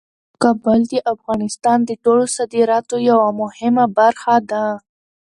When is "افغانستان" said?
1.13-1.79